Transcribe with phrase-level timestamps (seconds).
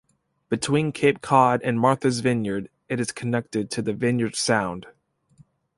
[0.49, 4.87] Between Cape Cod and Martha's Vineyard it is connected to the Vineyard Sound.